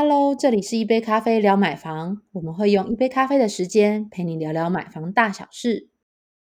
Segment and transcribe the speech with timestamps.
[0.00, 5.88] Hello，这里是一杯咖啡聊买房，我们会用一杯咖啡的时间陪你聊聊买房大小事。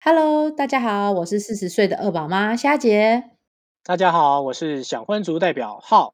[0.01, 3.26] Hello，大家好，我是四十岁的二宝妈虾姐。
[3.84, 6.14] 大家好，我是想婚族代表浩。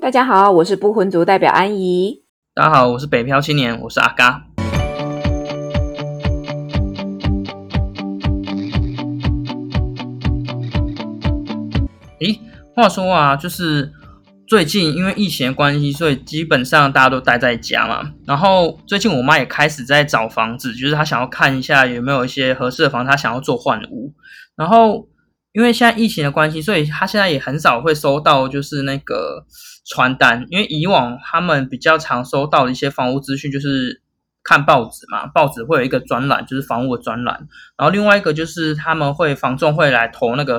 [0.00, 2.24] 大家好，我是不婚族代表安怡。
[2.54, 4.44] 大家好，我是北漂青年，我是阿嘎。
[12.18, 12.40] 诶，
[12.74, 13.92] 话说啊，就是
[14.48, 18.14] 最近因为疫情的关系，所以基本上大家都待在家嘛。
[18.26, 24.14] 然后最近我妈也开始在找房子，就是她想要看一下有没有一些合适的房，她想要做换屋。
[24.56, 25.06] 然后
[25.52, 29.44] 因为现在疫情的关系，所以她现在也很少会收到就是那个
[29.86, 34.00] 传单，因为以往他们比较常收到的一些房屋资讯就是
[34.42, 37.46] 看报纸嘛，报纸会有一个专栏，就是房屋的专栏。
[37.76, 40.58] 然后另外一个就是他们会房仲会来投那个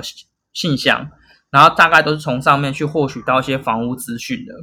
[0.53, 1.09] 信箱。
[1.51, 4.53] 然后大概都是从上面去获取到一些房屋资讯的，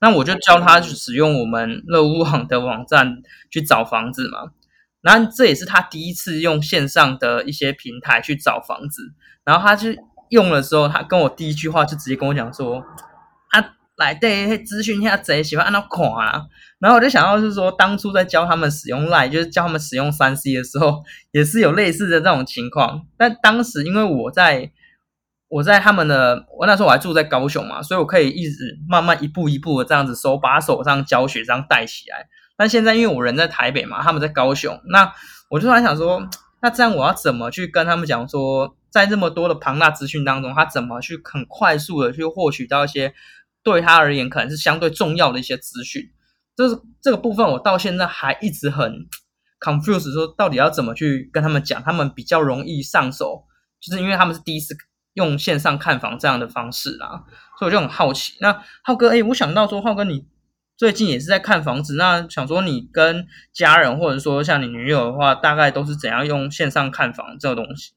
[0.00, 4.50] 那我就教他去使用我们乐屋网的网站去找房子嘛。
[5.02, 9.14] 然后这也是他第一次用线上的一些平台去找房子。
[9.44, 12.82] 然后他去用的时候，他跟我第一句话就直接跟我讲说
[13.50, 16.42] ：“啊，来对资讯下贼喜欢按照款啊。”
[16.80, 23.06] 然后我就想到是说，当初在教他们使用 Line，就是教他们使用三 C 的时候，也是有类似的这种情况。
[23.16, 24.72] 但当时因为我在。
[25.52, 32.26] 我在他们的，我那时候我还住在高雄嘛，所以我可以一直慢慢一步一步的这样子手把手上教学，这样带起来。
[32.56, 35.12] 但现在因为我人在台北嘛，他们在高雄，那
[35.50, 36.26] 我就突然想说，
[36.62, 43.12] 那这样我要怎么去跟他们讲说，在这么多的庞大资讯当中，他怎么去很快速的去获取到一些
[43.62, 46.02] 对他而言可能是相对重要的一些资讯？
[46.56, 48.90] 就是这个部分，我到现在还一直很
[49.60, 53.44] confused，说到底要怎么去跟他们讲，他们比较容易上手，
[53.78, 54.74] 就是因为他们是第一次。
[55.14, 57.24] 用线上看房这样的方式啦，
[57.58, 58.36] 所以我就很好奇。
[58.40, 60.26] 那浩哥，哎，我想到说，浩哥你
[60.76, 67.92] 最近也是在看房子，那想说你跟家人或者说像你女友的话，大概都是怎样用线上看房这个东西？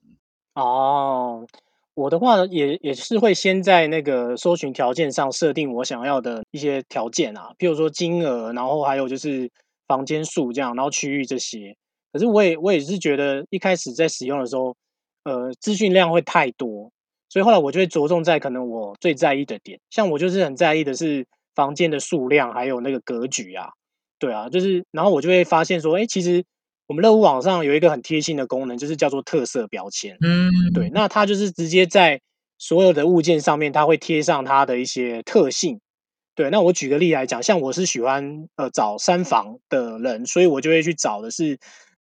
[0.53, 1.47] 哦，
[1.93, 9.49] 我的话也也是会先在那个搜寻条件上设定我想要的一些条件啊，譬如说金额，然后还有就是
[9.87, 11.75] 房间数这样，然后区域这些。
[12.11, 14.75] 可是我也我也是觉得一开始在使用的时候，
[15.23, 16.91] 呃，资讯量会太多。
[17.35, 23.67] 所以后来我就会着重在可能我最在意的点，像我就是很在意的是房间的数量，还有那个格局啊，
[24.17, 26.45] 对啊，就是然后我就会发现说，哎，其实
[26.87, 32.21] 我们乐屋网上有一个很贴心的功能，就是叫做特色标签，嗯，对，那它就是直接在
[32.57, 35.81] 所有的物件上面，它会贴上它的一些特性，
[36.35, 41.59] 对，那我举个例来讲，像我是喜欢呃找三房的人，所以我就会去找的是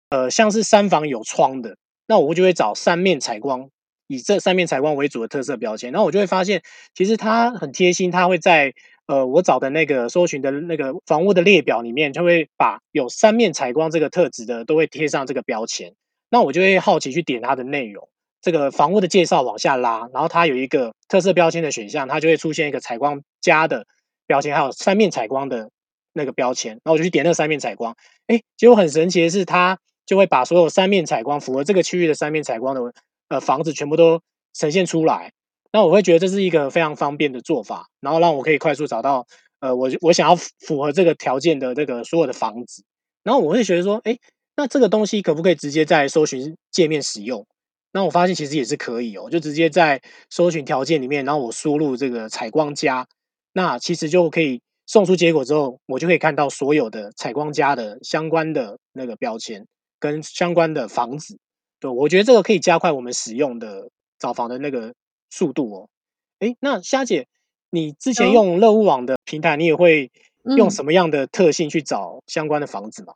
[0.10, 3.70] 呃像是三房有窗的，那我就会找三面采光。
[4.12, 6.62] 以这三面采光为主的特色标签，然后我就会发现，
[6.94, 8.74] 其实它很贴心，它会在
[9.06, 15.94] 呃我找的那个搜寻的那个房屋的列表里面，就会把有三面采光这个特质的都会贴上这个标签。
[16.30, 18.10] 那我就会好奇去点它的内容，
[18.42, 23.86] 这个房屋的介绍往下拉，然后它有一个特色标签的选项，它就会出现一个采光加的
[24.28, 25.70] 标签，还有三面采光的
[26.12, 26.74] 那个标签。
[26.74, 27.96] 然后我就去点那三面采光，
[28.28, 32.94] 哎，结果很神奇的是，它就会把所有三面采光符合这个区域的三面采光的。
[33.32, 34.22] 呃，房子全部都
[34.54, 35.32] 呈现出来，
[35.72, 39.26] 那我会觉得这是一个非常方便的做法，然后让我可以快速找到
[39.62, 42.84] 呃，我我想要符合这个条件的这个所有的房子，
[43.24, 44.18] 然后我会觉得说，哎，
[44.58, 47.48] 那这个东西可不可以直接在搜寻界面使用？
[47.94, 53.08] 那我发现其实也是可以哦，就直接在搜寻条件里面，然后我输入这个采光家，
[53.54, 59.66] 那其实就可以送出结果之后，我就可以看到所有的采光家的相关的那个标签
[60.00, 61.38] 跟相关的房子。
[61.82, 64.94] 对，我觉得这个可以加快我们使用的找房的那个
[65.32, 65.90] 速度哦。
[66.38, 67.28] 哎，那虾姐，
[67.72, 70.12] 你之前用乐屋网的平台，你也会
[70.56, 73.14] 用什么样的特性去找相关的房子吗？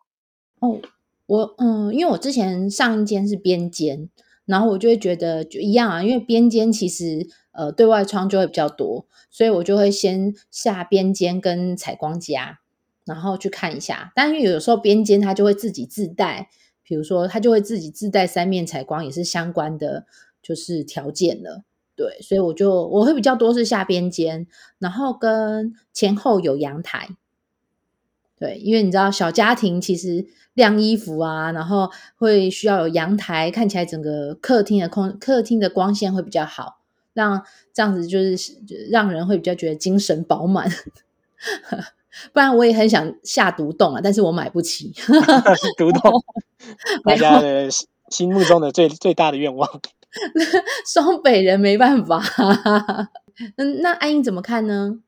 [0.62, 0.82] 哦，
[1.28, 4.10] 我嗯，因为我之前上一间是边间，
[4.46, 12.62] 然后我就会觉得就一样啊，因为边间其实呃对外窗就会比较多，所以我就会先下边间跟采光家，
[13.06, 14.12] 然后去看一下。
[14.16, 16.50] 但因为有时候边间它就会自己自带。
[16.86, 20.06] 比如说，它就会自己自带三面采光，也是相关的，
[20.42, 21.64] 就是条件了。
[21.96, 24.46] 对，所以我就我会比较多是下边间，
[24.78, 27.10] 然后跟前后有阳台。
[28.38, 36.82] 对，因为你知道小家庭其实晾衣服啊，然后会需要有阳台，看起来整个客厅的空客厅的光线会比较好，
[37.14, 37.44] 让
[37.74, 38.38] 这样子就是
[38.92, 40.70] 让人会比较觉得精神饱满。
[42.34, 44.94] 不然我也很想下独栋啊，但是我买不起
[45.78, 46.12] 独栋。
[47.04, 47.70] 大家的
[48.10, 49.70] 心目中的最最大的愿望，
[50.88, 52.22] 双北人没办法。
[53.58, 55.00] 嗯，那安英怎么看呢？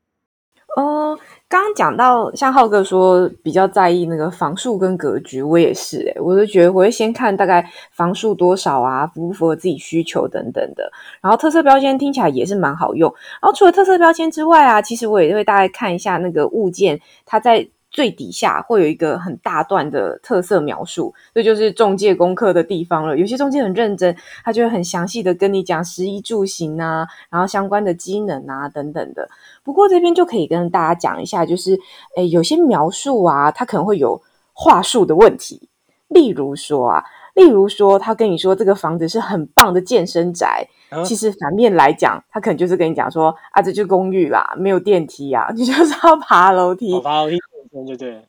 [0.76, 1.18] 哦，
[1.50, 10.92] 刚讲到像浩哥说比较在意那个房数跟格局，我也是诶，我就觉得我会先看大概房数多少啊，符不符合自己需求等等的。
[11.22, 13.10] 然后特色标签听起来也是蛮好用。
[13.42, 17.68] 然后除了特色标签之外啊，其实我也会大概看一下那个物件，它在。
[17.98, 23.18] 最底下会有一个很大段的特色描述，这就是中介功课的地方了。
[23.18, 29.28] 有些中介很认真，他就会很详细的跟你讲食衣住行啊，然后相关的机能啊等等的。
[29.64, 31.76] 不过这边就可以跟大家讲一下，就是
[32.16, 34.22] 诶有些描述啊，它可能会有
[34.54, 35.68] 话术的问题。
[36.10, 37.04] 例如说啊，
[37.34, 40.68] 例如说他跟你说这个房子是很棒的健身宅，
[41.04, 47.00] 其实反面来讲，他可能就是跟你讲说啊，这就公寓啦，没有电梯啊，你就是要爬楼梯。
[47.02, 47.38] 爬楼梯。
[47.86, 48.22] 对对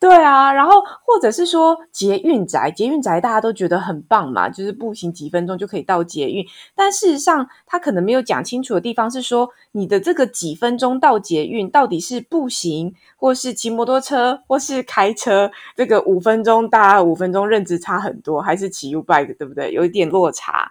[0.00, 6.44] 对啊，然后或者是说捷运宅，捷运宅大家都觉得很棒嘛，就是步行几分钟就可以到捷运。
[6.74, 15.50] 但事实上，他可能没有讲清楚的地方是说，你的这个几分钟到捷运到底是步行，或是骑摩托车，或是开车？
[15.74, 19.72] 这个五分钟，大家五分钟认知差很多，还是骑 U bike 对不对？
[19.72, 20.70] 有一点落差。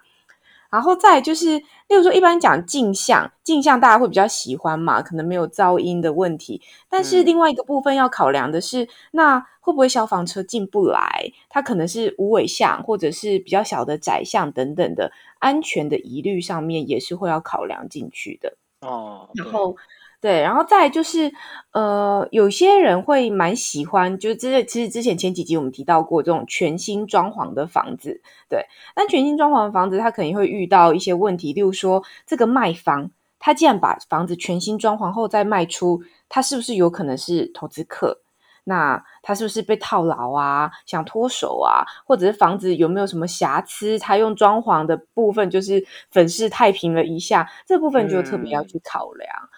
[0.74, 6.64] 然后再就是，例如说，一般讲镜像，镜像大家会比较喜欢嘛，可能没有噪音的问题。
[6.90, 11.32] 但是另外一个部分要考量的是，那会不会消防车进不来？
[11.48, 18.58] 它可能是无尾巷，或者是比较小的窄巷等等的安全的疑虑上面，也是会要考量进去的。
[18.82, 19.76] 哦，然后。
[20.24, 21.34] 对，然后再就是，
[21.74, 28.66] 呃，有些人会蛮喜欢，就是这其实之前前几集我们提到过这种全新装潢的房子，对。
[28.96, 38.22] 但全新装潢的房子，它肯定会遇到一些问题，例如说，这个卖方他既然把房子全新装潢后再卖出，他是不是有可能是投资客？
[38.64, 40.72] 那他是不是被套牢啊？
[40.86, 41.84] 想脱手啊？
[42.06, 44.00] 或者是房子有没有什么瑕疵？
[44.00, 49.50] 他用装潢的部分就是粉饰太平了一下，这部分就特别要去考量啊。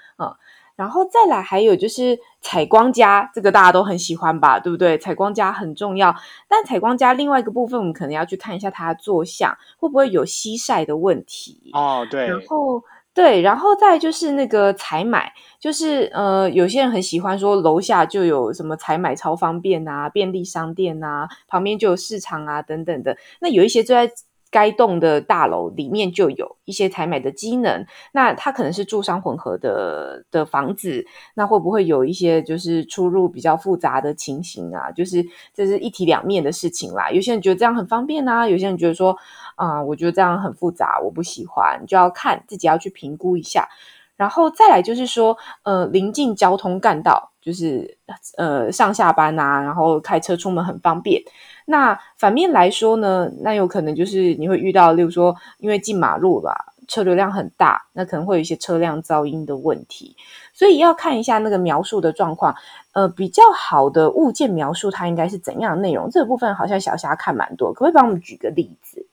[0.75, 4.97] 然后再来，还有就是采光家，这个大家都很喜欢吧，对不对？
[4.97, 6.13] 采光家很重要，
[6.47, 12.05] 但采光家另外一个部分，我们可能要去看一下它的坐向会不会有西晒的问题哦。
[12.11, 12.83] 对，然后
[13.13, 24.11] 对，然后再就是那个采买，就是呃，有些人很喜欢说楼下就有什么采买超方便啊，便利商店啊，旁边就有市场啊等等的，那有一些就在。
[24.51, 34.91] 该栋的大楼里面就有一些采买的机能，那它可能是住商混合的的房子，那会不会有一些就是出入比较复杂的情形啊？
[34.91, 37.11] 就是这是一体两面的事情啦。
[37.11, 39.17] 有些人觉得这样很方便啊，有些人觉得说
[39.55, 43.67] 啊，我觉得这样很复杂，我不喜欢，就要看自己要去评估一下。
[44.15, 47.95] 然后再来就是说，呃，临近交通干道，就是
[48.37, 51.21] 呃上下班啊，然后开车出门很方便。
[51.67, 60.15] 那反面来说呢，那有可能就是你会遇到，例如说，因为进马路啦，车流量很大，那可能会有一些车辆噪音的问题，
[60.53, 62.55] 所以要看一下那个描述的状况。
[62.93, 66.09] 呃，比较好的物件描述，它应该是怎样的内容？
[66.09, 69.05] 这个部分好像小霞看蛮多，可不可以帮我们举个例子？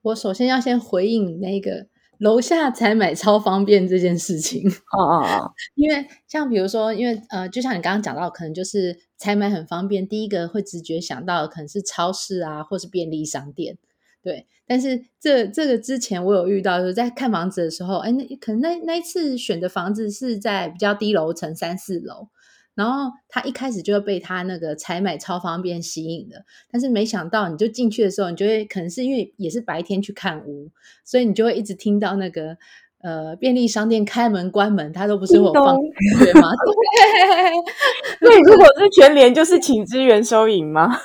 [0.00, 1.86] 我首先要先回应你那个。
[2.18, 13.78] 楼下采买超方便这件事情，哦哦哦， 因为像比如说，因为呃，就像你刚刚讲到，可能就是采买很方便，第一个会直觉想到的可能是超市啊，或是便利商店，
[14.22, 14.46] 对。
[14.66, 22.28] 但是这这个之前我有遇到，就是在看房子的时候，哎，那可能那那一次选的房子是在比较低楼层三四楼。
[22.74, 30.68] 然后他一开始就会被他那个采买超方便吸引的，但是没想到你就进去的时候，你就会可能是因为也是白天去看屋，
[31.04, 32.56] 所以你就会一直听到那个
[33.00, 35.76] 呃便利商店开门关门，他都不是我放
[36.18, 36.50] 对吗？
[38.18, 40.88] 对， 如果是全联，就是请支援收银吗？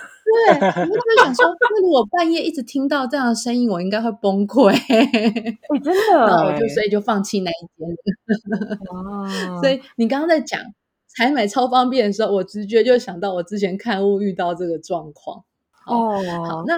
[0.48, 4.70] 对，我就想说，那如果半夜一直听到这样的声音，我应该会崩溃。
[4.72, 5.06] 哎，
[5.84, 7.88] 真的，然后我就所以就放弃那一间。
[8.92, 9.28] 哦，
[9.62, 10.60] 所以你刚刚在讲。
[11.10, 15.44] 采买超方便的时候，我直觉就想到我之前看物遇到这个状况。
[15.86, 16.76] 哦，好，那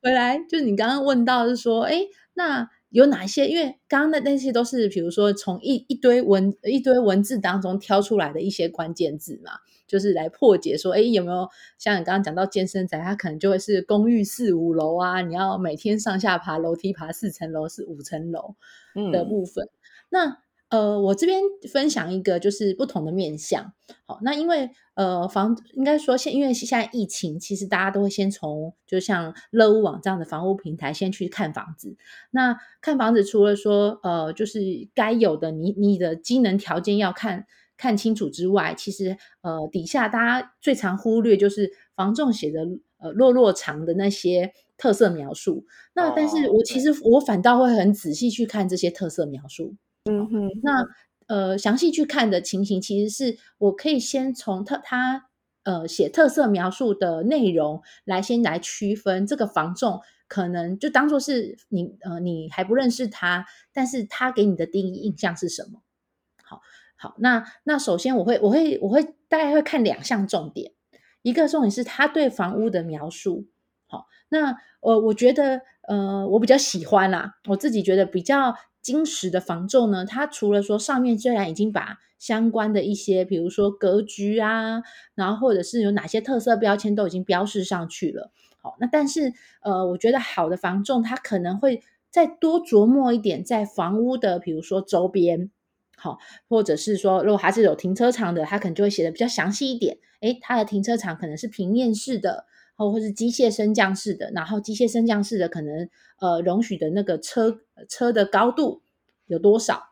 [0.00, 2.02] 回来就是你刚刚问到是说，哎，
[2.34, 3.48] 那有哪些？
[3.48, 9.52] 因为刚刚的那些都是，比如说从一一堆文一堆文字当中挑出来的一些关键字嘛，
[9.86, 18.54] 就是来破解说，哎，有没有像你刚刚讲到健身宅，它可能就会是公寓四五楼啊，你要每天上下爬楼梯爬四层楼是五层楼
[19.12, 19.68] 的部分，
[20.08, 20.38] 那。
[20.72, 21.38] 呃，我这边
[21.70, 23.74] 分享一个就是不同的面向。
[24.06, 31.98] 好，那因为呃房应该说现因为现在疫情，其实大家都会先从就像乐屋网这样的房屋平台先去看房子。
[32.30, 37.44] 那看房子除了说呃就是该有的你你的机能条件要看
[37.76, 42.60] 看清楚之外，其实呃底下大家最常忽略就是房仲写的
[42.96, 45.66] 呃落落长的那些特色描述。
[45.94, 49.74] 那但是我其实我反倒会很仔细去看这些特色描述。
[50.04, 50.84] 嗯哼，那
[51.26, 55.26] 呃详细去看的情形，其实是我可以先从特他
[55.62, 60.00] 呃写特色描述的内容来先来区分这个房仲。
[60.28, 65.82] 可能就当做是你呃，你还不认识他，但是他给你的第一印象是什么？
[66.42, 66.62] 好，
[66.96, 70.72] 好，那那首先我会我会我会大概会看两项重点，
[71.20, 73.46] 一个重点是他对房屋的描述。
[73.86, 84.82] 好，那我我觉得呃，我比较喜欢啦，我自己觉得比较金石的房仲呢，它除了说上面虽然已经把相关的一些，比如说格局啊，
[85.14, 88.30] 然后或者是有哪些特色标签都已经标示上去了。
[88.60, 95.50] 好，那但是呃，我觉得好的房仲他可能会再多琢磨一点，在房屋的比如说周边，
[95.96, 99.98] 好，或者是说如果还是有停车场的，他可能就会写的比较详细一点。
[100.20, 105.88] 诶，它的停车场可能是平面式的，或或是机械升降式的，然后机械升降式的可能
[106.20, 108.82] 呃容许的那个车车的高度
[109.26, 109.90] 有多少，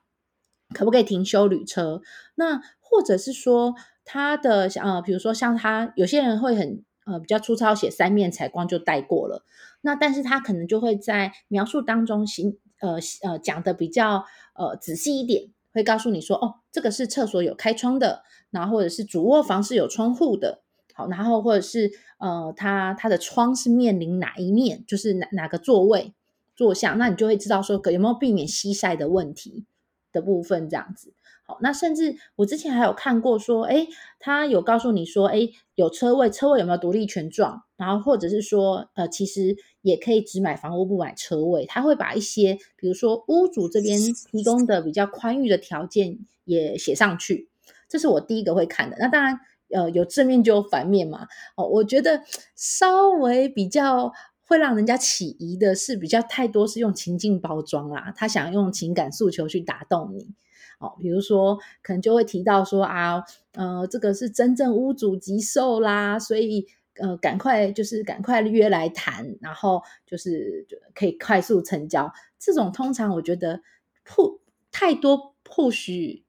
[0.74, 2.02] 可不可以停修旅车？
[2.34, 6.84] 那或者是说他的呃，比如说像他有些人会很。
[7.06, 9.44] 呃，比较粗糙，写三面采光就带过了。
[9.80, 20.59] 那但是他可能就会在描述当中，行呃呃讲的比较呃仔细一点，会告诉你说，哦，这个是厕所有开窗的，然后或者是主卧房是有窗户的，
[21.08, 26.12] 然后或者是呃，它它的窗是面临哪一面，就是哪哪个座位
[26.56, 29.64] 坐向，那你就会知道说有没有避免西晒的问题
[30.12, 31.12] 的部分，这样子。
[31.42, 33.88] 好那甚至我之前还有看过说，哎，
[34.20, 37.64] 他有告诉你说，哎，有车位，车位有没有独立权状？
[37.76, 41.66] 然后或者是说，呃，其实也可以只买房屋不买车位。
[41.66, 43.98] 他会把一些，比如说屋主这边
[44.30, 47.48] 提供的比较宽裕的条件也写上去。
[47.88, 48.96] 这是我第一个会看的。
[49.00, 49.40] 那当然，
[49.72, 51.26] 呃，有正面就有反面嘛。
[51.56, 52.22] 哦，我觉得
[52.54, 54.12] 稍微比较
[54.46, 60.34] 会让人家起疑的是，比较太多是用情境包装啦，他想用情感诉求去打动你。
[60.78, 63.22] 哦，比如说，可能就会提到说啊，
[63.52, 72.10] 呃，这个是真正屋主急售啦，所以呃，赶快就是赶快约来谈，然后就是可以快速成交。
[72.38, 73.60] 这种通常我觉得
[74.04, 74.40] 铺
[74.72, 76.24] 太多铺许，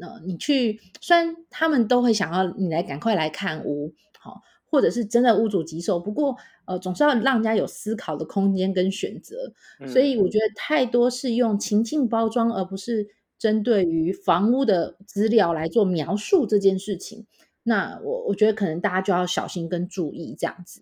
[0.00, 6.36] 呃，那你去虽然他们都会想要你来赶快来看屋，好，或者是真的屋主急售，不过
[6.66, 9.52] 呃，总是要让人家有思考的空间跟选择。
[9.86, 13.08] 所以我觉得太多是用情境包装，而不是。
[13.38, 17.26] 针对于房屋的资料来做描述这件事情，
[17.64, 20.80] 那我我觉得可能大家就要小心跟注意这样子，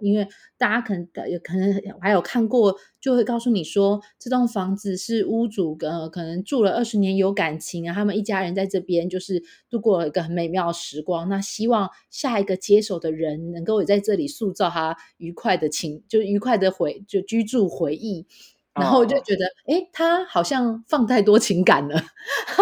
[0.00, 0.26] 因为
[0.56, 18.26] 大家可能有可能还有看过，就会告诉你说这栋房子是屋主呃可能住了二十年有感情啊，他们一家人在这边就是度过了一个很美妙的时光，那希望下一个接手的人能够也在这里塑造他愉快的情，就愉快的回就居住回忆。
[18.72, 21.94] 然后我就觉得，哎，他好像放太多情感了，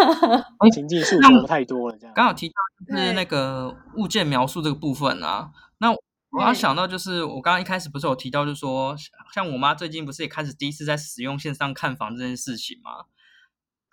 [0.71, 2.13] 情境诉求太多了，这样。
[2.13, 2.53] 刚好提到
[2.95, 5.49] 是那个物件描述这个部分啊，
[5.79, 5.91] 那
[6.33, 8.95] 我要想到就是，我刚刚一开始不是有提到，就是说，
[9.33, 13.05] 像我妈最近不是也开始第一次在使用线上看房这件事情嘛，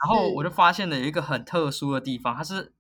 [0.02, 2.74] 然后我就发现了有一个很特殊的地方，它是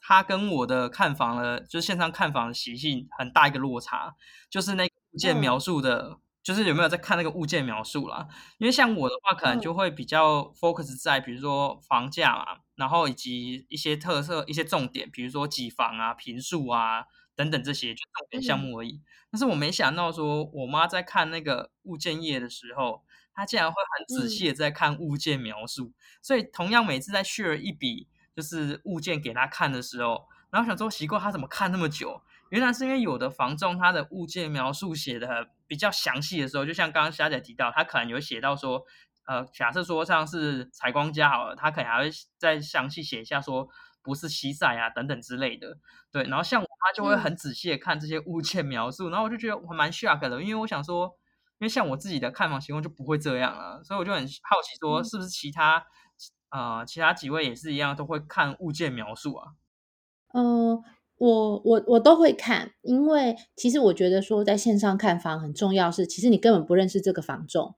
[0.00, 4.14] 它跟我的看房的，就是线上看房的习性很大一个落差，
[4.48, 6.18] 就是那个物件描述的。
[6.42, 8.26] 就是有没有在看那个物件描述啦？
[8.56, 17.04] 因为像我的话，可能就会比较 focus 在比如说房价嘛，然后以及一些特色、一些重点，比如说几房啊、平数啊
[17.40, 19.00] 等等这些，就重点项目而已。
[19.30, 25.94] 但是我没想到说，我妈在看那个物件页的时候，她竟然会很仔细的在看物件描述。
[26.20, 32.20] 所以同样每次在 share 一笔就是物件给她看的时候，然后想说奇怪，她怎么看那么久？
[32.50, 38.84] 原来是因为有的房仲他的物件描述写的比较详细的时候，就像刚刚霞姐提到，他可能有写到说，
[39.24, 43.68] 呃，假设说像是采光家好了，他可能还会再详细写一下说
[44.02, 45.78] 不是西晒啊等等之类的。
[46.10, 51.06] 对，然后像我妈就会很仔细的看这些物件描述，然后我就觉得我蛮 shock 的，因为我想说，
[51.58, 55.84] 因为像我自己的看房情况就不会这样啊，所以我就很好奇说，是不是其他
[56.50, 59.52] 呃其他几位也是一样都会看物件描述啊？
[60.34, 60.82] 嗯。
[61.20, 67.74] 我我我都会看，因为其实我觉得说在线上看房很重要，是其实你根本不认识这个房仲，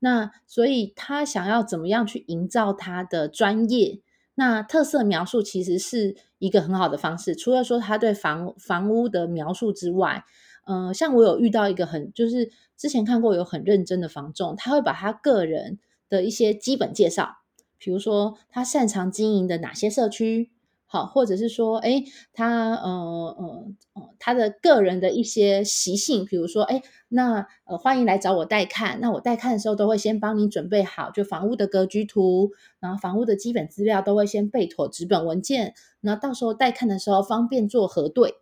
[0.00, 4.00] 那所以他想要怎么样去营造他的专业，
[4.34, 7.34] 那特色描述其实是一个很好的方式。
[7.34, 10.24] 除了说他对房房屋的描述之外，
[10.66, 17.38] 嗯，像我有遇到一个很就是之前看过有很认真的房仲，他会把他个人的一些基本介绍，
[17.78, 20.50] 比如说他擅长经营的哪些社区。
[20.92, 28.98] 好，或者是说，哎，他呃呃呃，他的个人的一些习性，比如说，哎，那呃，欢迎来找我带看。
[29.00, 38.34] 那我带看的时候，都会先帮你准备好，就房屋的格局图，然后房屋的基本资料都会先备妥纸本文件，那到时候带看的时候方便做核对。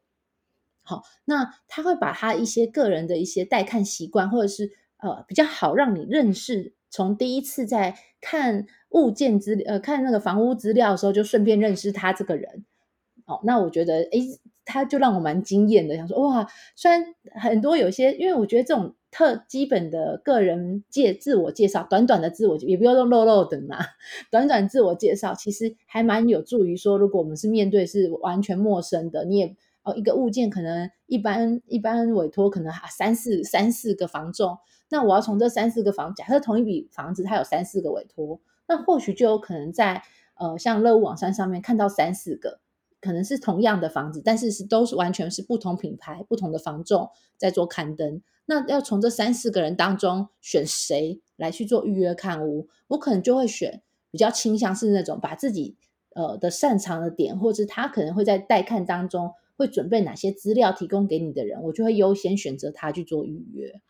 [0.83, 12.65] 好，那他会把他一些个人的一些带看习惯，或者是呃比较好让你认识，从第一次在看物件资呃看那个房屋资料的时候，就顺便认识他这个人。
[13.27, 14.19] 哦，那我觉得，哎，
[14.65, 17.05] 他就让我蛮惊艳的，想说，哇，虽然
[17.35, 23.77] 很多有些，因为我觉得这种特基本的个人介自我介绍，短短的自我也不要用漏漏等嘛，
[24.33, 34.57] 短短自我介绍，其实还蛮有助于说，如果我们是面对是完全陌生的，你也哦一个物件可能一般一般委托可能三四三四个房仲，
[34.89, 40.03] 那我要从这三四个房，假设同一笔房子它有三四个委托，那或许就有可能在
[40.37, 42.61] 呃像乐屋网站上面看到三四个。
[43.01, 48.21] 可能是同样的房子，但是是都是完全是不同品牌、不同的房仲在做刊登。
[48.45, 55.77] 那要从这三四个人当中选谁来去做预约看屋，我可能就会选比较倾向是那种把自己
[56.17, 63.81] 呃的擅长的点，或者他可能会在带看当中会准备哪些资料提供给你的人，我就会优先选择他去做预约。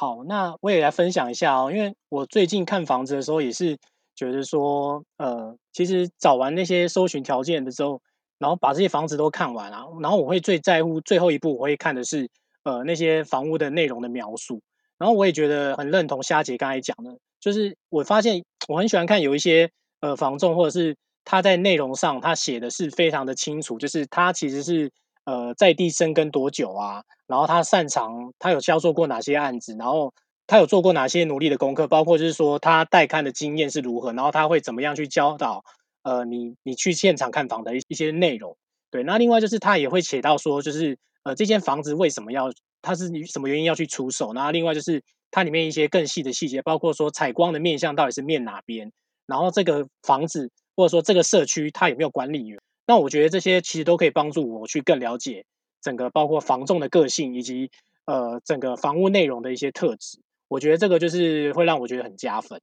[0.00, 3.76] 好，那我也来分享一下哦，因为我最近看房子的时候也是。
[4.14, 8.00] 觉得说，呃，其实找完那些搜寻条件的时候，
[8.38, 12.28] 然后把这些房子都看完了，然后我会最在乎最后一步，我会看的是，
[12.64, 14.60] 呃，那些房屋的内容的描述。
[14.98, 24.90] 然后我也觉得很认同虾姐刚才讲的，就是我发现我很喜欢看有一些呃房仲，或者是他在内容上他写的是非常的清楚，就是他其实是
[25.28, 30.14] 呃在地生根多久啊，然后他擅长他有销售过哪些案子，然后。
[30.50, 31.86] 他有做过哪些努力的功课？
[31.86, 35.62] 包括就是说他带看的经验是如何，然后他会怎么样去教导
[36.04, 38.56] 呃你你去现场看房的一一些内容。
[38.90, 44.32] 对，那另外就是他也会写到说，就是呃这间房子为什么要，他是什么原因要去出手？
[44.32, 48.90] 然后另外就是它里面一些更细的细节，包括说采光的面向到底是面哪边，
[49.26, 52.58] 然后这个房子或者说这个社区它有没有管理员？
[52.88, 55.44] 那我觉得这些其实都可以帮助我去更了解
[55.82, 57.70] 整个包括房仲的个性以及
[58.06, 60.20] 呃整个房屋内容的一些特质。
[60.48, 62.62] 我觉得这个就是会让我觉得很加分。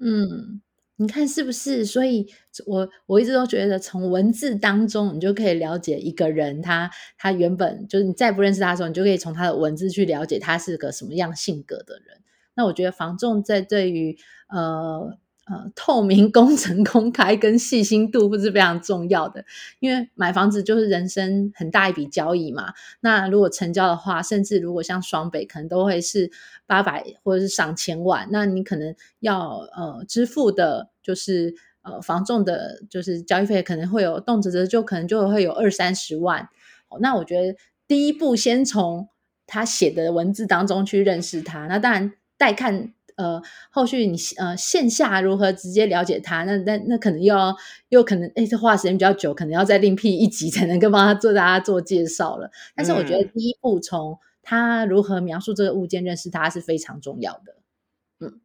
[0.00, 0.60] 嗯，
[0.96, 1.84] 你看是不是？
[1.86, 2.26] 所以，
[2.66, 12.20] 我我一直都觉得，从文字当中，你就可以了解一个人，他他原本就是你再不认识他的时候，你就可以从他的文字去了解他是个什么样性格的人。
[12.56, 15.16] 那我觉得房仲在对于呃。
[15.50, 19.42] 呃，透明、 工程、公开跟细心度不是非常重要的，
[19.80, 22.74] 因为买房子就是人生很大一笔交易嘛。
[23.00, 26.30] 那如果成交的话，甚至如果像双北，可能都会是
[26.66, 28.28] 八百或者是上千万。
[28.30, 36.50] 那你可能要呃支付的，就是呃房仲的，就是交易费，可能会有动辄就可能就会有二三十万。
[37.00, 37.56] 那我觉得
[37.86, 39.08] 第一步先从
[39.46, 41.66] 他写的文字当中去认识他。
[41.68, 42.92] 那当然带看。
[43.18, 46.44] 呃，后续你呃线下如何直接了解他？
[46.44, 47.54] 那那那可能又要
[47.88, 52.50] 又可能哎，这花时间比较久，可能要再另辟一集才能够帮他做大家做介绍了。
[52.76, 57.56] 但是我觉得第一步从他如何描述这个物件，认识他是非常重要的。
[58.20, 58.40] 嗯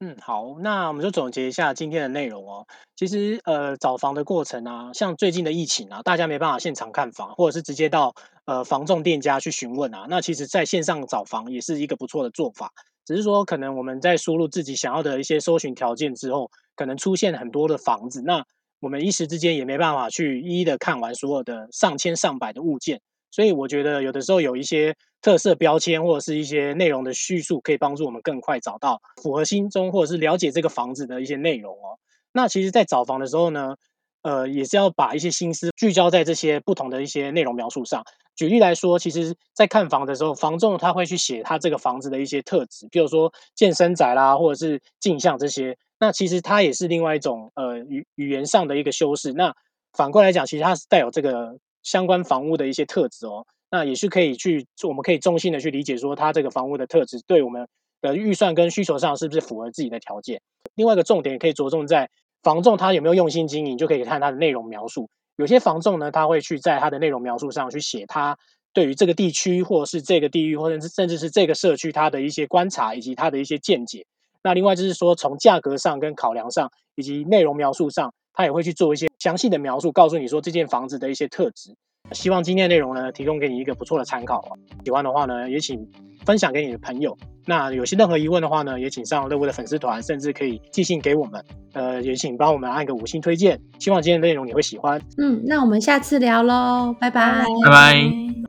[0.00, 2.66] 嗯，好，那我们就总结一下今天的内容哦。
[2.96, 12.72] 其实呃，找房的过程啊，像最近的疫情啊，大家没办法现场看房，或者是直接到呃房仲店家去询问啊，那其实在线上找房也是一个不错的做法。
[13.04, 18.44] 只是说，可能我们在输入自己想要的一些搜寻条件之后，可能出现很多的房子，那
[18.80, 23.00] 我们一时之间也没办法去一一的看完所有的上千上百的物件。
[23.30, 31.98] 所以我觉得有的时候有一些特色标签或者是一些内容的叙述，可以帮助我们更快找到符合心中或者是了解这个房子的一些内容哦。
[32.32, 33.76] 那其实，在找房的时候呢，
[34.22, 38.04] 呃，也是要把一些心思聚焦在这些不同的一些内容描述上。
[38.34, 45.76] 举例来说，其实，在看房的时候，房仲他会去写他这个房子的一些特质，比如说健身宅啦，或者是镜像这些。
[45.98, 49.32] 那其实它也是另外一种呃语语言上的一个修饰。
[49.32, 49.54] 那
[49.92, 53.46] 反过来讲，其实它是带有这个相关房屋的一些特质哦。
[53.70, 57.68] 那也是可以去，我们可以中性的去理解说，它这个房屋的特质对我们
[58.00, 60.40] 的预算跟需求上是不是符合自己的条件。
[60.74, 62.10] 另外一个重点可以着重在
[62.42, 65.08] 房仲他有没有用心经营，就可以看他的内容描述。
[65.36, 68.36] 有些房仲呢，他会去在他的内容描述上去写他
[68.72, 74.06] 对于这个地区，或者是这个地域，或者是甚至是这个社区他的一些观察以及他的一些见解。
[74.42, 81.74] 那另外就是说，从价格上跟考量上，以及内容描述上，他也会去做一些详细的描述，告诉你说这件房子的一些特质。
[82.10, 84.58] 希望今天的内容呢，提供给你一个不错的参考。
[84.84, 85.88] 喜欢的话呢，也请
[86.24, 87.16] 分享给你的朋友。
[87.44, 91.44] 那有些任何疑问的话呢，也请上乐屋的粉丝团，甚至可以寄信给我们。
[91.72, 93.58] 呃，也请帮我们按个五星推荐。
[93.78, 95.00] 希望今天的内容你会喜欢。
[95.18, 97.44] 嗯，那我们下次聊喽，拜拜。
[97.64, 98.41] 拜拜。